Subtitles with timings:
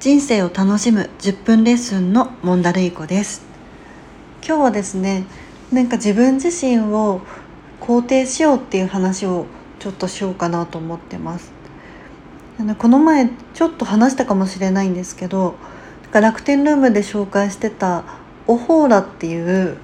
[0.00, 3.42] 人生を楽しむ10分レッスンのモンダルイコです。
[4.42, 5.24] 今日はですね
[5.70, 7.20] なんか自分自身を
[7.82, 9.44] 肯定しようっていう話を
[9.78, 11.52] ちょっとしようかなと思ってます。
[12.58, 15.56] あのこの前ちょっと話したかもしれないんですけど
[16.12, 18.04] 楽天ルームで紹介してた
[18.46, 19.76] オホーラっていう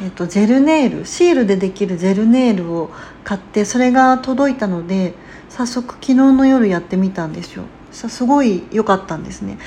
[0.00, 2.90] えっと、ジェルネイルシールでできるジェルネイルを
[3.24, 5.14] 買ってそれが届いたので
[5.48, 7.64] 早速昨日の夜やってみたんですよ。
[7.96, 9.58] すごい良かったんですね。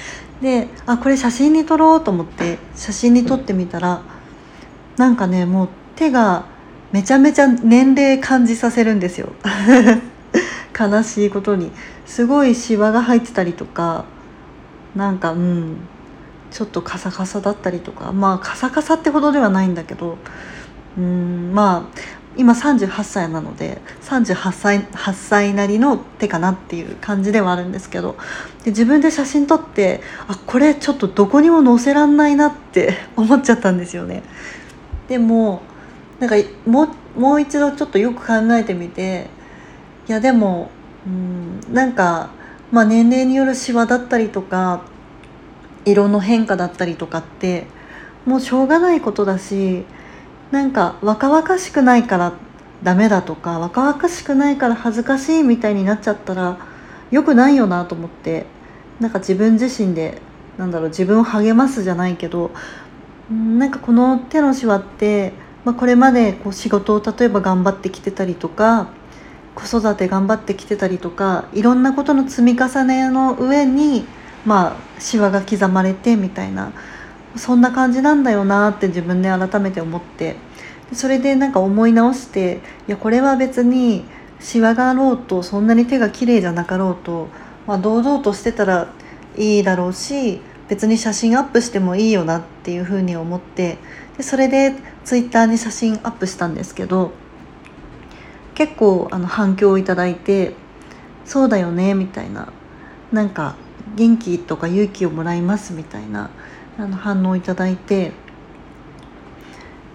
[0.41, 4.02] であこれ写真に撮ろうと思って写真に撮ってみたら
[4.95, 6.45] なんかねもう手が
[6.91, 9.29] めちゃめちゃ年齢感じさせるんですよ。
[10.79, 11.71] 悲しいことに。
[12.05, 14.05] すごいシワが入ってたりとか
[14.95, 15.77] なんかうん
[16.49, 18.11] ちょっとカサカサだったりとか。
[18.13, 20.17] まあカサカサってほどではないんだけど
[20.97, 21.99] うんまあ
[22.38, 28.15] 今38歳なので38歳 ,8 歳なりの手かなっていう感じではあるんですけど
[28.63, 34.23] で自分で写真撮ってあこれちょっとどこにも載せらんないなって 思っちゃったんですよね。
[35.08, 35.61] でも
[36.19, 36.83] なんかも
[37.17, 39.27] うもう一度ちょっとよく考えてみて
[40.08, 40.69] いやでも
[41.08, 42.30] うんなんか、
[42.71, 44.81] まあ、年齢によるシワだったりとか
[45.86, 47.66] 色の変化だったりとかって
[48.25, 49.86] もうしょうがないことだし
[50.52, 52.33] なんか若々しくないから
[52.83, 56.58] ダメだとか若々しくないから恥ずかしいみたいになっちゃったら
[57.11, 58.45] 良くないよなと思って
[59.00, 60.22] なんか自分自身で
[60.58, 62.52] なんだろう自分を励ますじゃないけど
[63.30, 65.33] なんかこの手のシワって、
[65.66, 68.89] まあ、これまでこう仕事を例えば頑張ってきてたりとか
[69.55, 74.05] 子育て頑張ってきてたりとかいろんなことの積み重ねの上に
[74.45, 76.72] まあシワが刻まれてみたいな
[77.35, 80.35] そんな感じなんだよなって自分で改めて思って。
[80.94, 84.03] それでなんか思い直していやこれは別に
[84.39, 87.27] シワがあろうとそんなに手が綺麗じゃなかろうと、
[87.67, 88.91] まあ、堂々としてたら
[89.38, 93.77] いいだろうし別に写真アップしてもいいよなっていうふうに思って
[94.17, 94.73] でそれで
[95.04, 97.11] ツイッターに写真アップしたんですけど
[98.55, 100.54] 結構あの反響をいただいて
[101.25, 102.52] 「そうだよね」みたいな。
[103.11, 103.55] なんか
[103.95, 106.30] 元気とか勇気をもらいますみたいな。
[106.80, 108.14] あの反応いただいて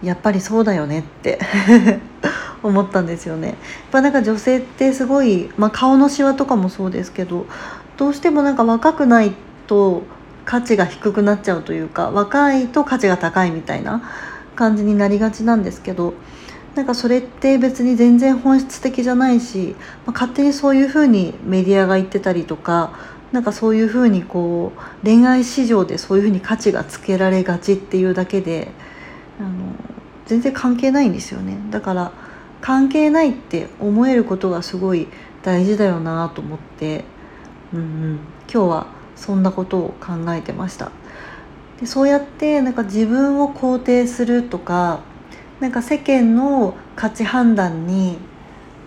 [0.02, 1.38] やっぱりそうだよねって
[2.62, 3.48] 思ったんですよね。
[3.48, 3.56] やっ
[3.90, 7.46] ぱなんか女性ってすごい、まあ、顔のシワとかもそうですけど
[7.96, 9.32] どうしてもなんか若くない
[9.66, 10.02] と
[10.44, 14.02] 価値が低くなっちゃうというか若いと価値が高いみたいな
[14.54, 16.12] 感じになりがちなんですけど
[16.74, 19.74] なんかそれって別に全然本質的じゃないし、
[20.04, 22.92] まあ、勝手にそういうふうにメディアが言ってたりとか
[23.34, 28.68] なんかそういうふうにこう恋愛市場でそういうふうに価値がつけられがちっていうだけで
[29.40, 29.50] あの
[30.24, 31.58] 全然関係ないんですよね。
[31.72, 32.12] だから
[32.60, 35.08] 関係ないって思えることがすごい
[35.42, 37.04] 大事だよなと思って、
[37.72, 38.18] うんうん、
[38.48, 38.86] 今日は
[39.16, 40.92] そんなことを考えてました。
[41.80, 45.00] でそうやってなんか自分を肯定するとか
[45.58, 48.16] なんか世間の価値判断に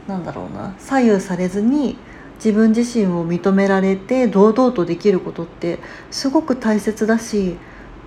[0.07, 1.97] 何だろうな左右されずに
[2.37, 5.79] 自分自身を認められて堂々とできることって
[6.11, 7.57] すごく大切だし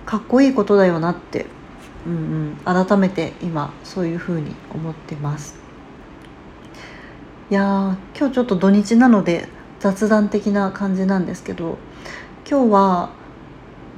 [0.05, 1.45] かっこいいことだよなって、
[2.05, 5.59] うんうん、改めて今そういうふうに思ってます。
[7.49, 9.49] いや今日ちょっと土日なので
[9.81, 11.77] 雑談的な感じなんですけど
[12.49, 13.09] 今日は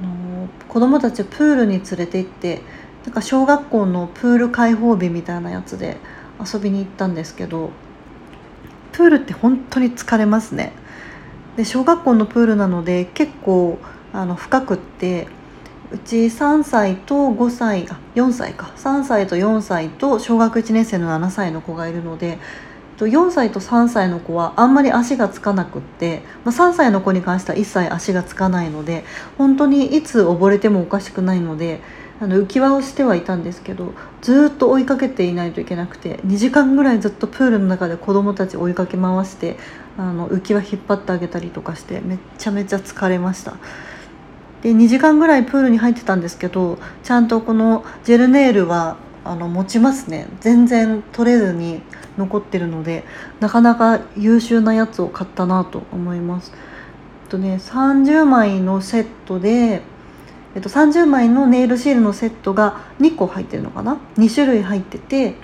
[0.02, 2.62] あの子供たちをプールに連れて行って
[3.04, 5.98] なんか小学校のプール開放日みたいなやつで
[6.40, 7.70] 遊びに行ったんですけど
[9.04, 10.72] プールって本当に疲れますね。
[11.58, 13.78] で小学校のプールなので結構
[14.14, 15.28] あの深くって
[15.92, 18.72] うち3歳と5歳あ4歳か。
[18.76, 22.38] 3歳と4歳と小学1年生の7歳の子がいるので
[22.96, 29.04] 4歳と3歳の子はあんまり足がつかなくって、まあ、3歳の子に関しては一切足がつかないので
[29.36, 31.82] 本当にいつ溺れてもおかしくないので
[32.24, 33.92] あの浮き輪をしてはいたんですけど
[34.22, 39.58] ずっと追いかけていないといけなくて2時間ぐらいずっとプールの中で子供たち追いかけ回して
[39.98, 43.56] あの浮き輪引っ張ってあげたりとかしてめっちゃめちゃ疲れました。
[44.62, 50.26] で2時間ぐらいプールに入ってたんですけどちゃんとこのジェルネイルはあの持ちますね。
[50.40, 51.82] 全然取れずに
[52.16, 53.04] 残ってるので
[53.40, 56.54] なかなか優秀なやつを買ったなと思います。
[57.28, 59.82] とね30枚のセットで
[60.54, 65.34] えっと、30枚のネイルシールのセットが2個入ってるのかな？2種類入ってて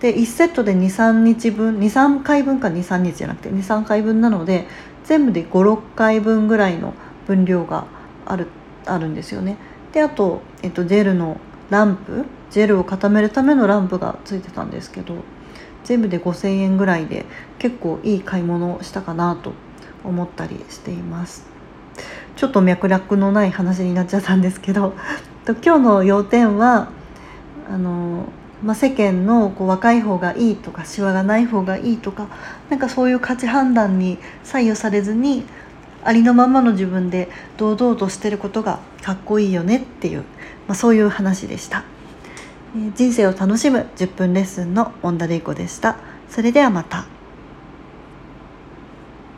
[0.00, 4.66] で1セットで23日分23回分か23日じゃなくて23回分なので
[5.04, 6.94] 全部で56回分ぐらいの
[7.26, 7.86] 分量が
[8.26, 8.46] ある
[8.86, 9.56] あるんですよね
[9.92, 11.40] であと、えっと、ジェルの
[11.70, 15.14] ランプジェルを固めるためのランプがついてたんですけど
[15.84, 17.24] 全部で5000円ぐらいで
[17.58, 19.52] 結構いい買い物をしたかなと
[20.04, 21.57] 思ったりしています。
[22.38, 24.94] ちょっと脈絡のない話になっちゃったんですけど
[25.64, 26.88] 今日の要点は
[27.68, 28.26] あの、
[28.62, 32.28] まあ、世間のこう若い方がいいとかシワがない方がいいとか
[32.70, 35.44] なんかそういう価値判断に左右されずに
[36.04, 40.18] ありのままの自分で堂々としてることがかっこいいよねっていう、
[40.68, 41.82] まあ、そういう話でした、
[42.94, 45.96] 人生を楽しむ10分レッスンのモンダレイコでした
[46.30, 47.17] それではまた。